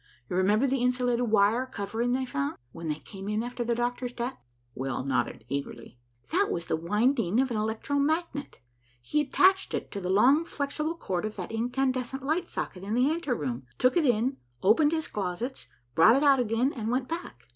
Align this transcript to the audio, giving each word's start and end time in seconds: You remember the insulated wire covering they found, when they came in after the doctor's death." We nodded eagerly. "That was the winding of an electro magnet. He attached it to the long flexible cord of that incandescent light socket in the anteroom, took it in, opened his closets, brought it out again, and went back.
You 0.27 0.35
remember 0.35 0.65
the 0.65 0.79
insulated 0.81 1.29
wire 1.29 1.67
covering 1.67 2.13
they 2.13 2.25
found, 2.25 2.57
when 2.71 2.87
they 2.87 2.95
came 2.95 3.29
in 3.29 3.43
after 3.43 3.63
the 3.63 3.75
doctor's 3.75 4.11
death." 4.13 4.35
We 4.73 4.87
nodded 4.87 5.45
eagerly. 5.47 5.99
"That 6.31 6.49
was 6.49 6.65
the 6.65 6.75
winding 6.75 7.39
of 7.39 7.51
an 7.51 7.57
electro 7.57 7.97
magnet. 7.99 8.57
He 8.99 9.21
attached 9.21 9.75
it 9.75 9.91
to 9.91 10.01
the 10.01 10.09
long 10.09 10.43
flexible 10.43 10.95
cord 10.97 11.23
of 11.23 11.35
that 11.35 11.51
incandescent 11.51 12.25
light 12.25 12.47
socket 12.47 12.81
in 12.83 12.95
the 12.95 13.11
anteroom, 13.11 13.67
took 13.77 13.95
it 13.95 14.07
in, 14.07 14.37
opened 14.63 14.91
his 14.91 15.07
closets, 15.07 15.67
brought 15.93 16.15
it 16.15 16.23
out 16.23 16.39
again, 16.39 16.73
and 16.73 16.89
went 16.89 17.07
back. 17.07 17.47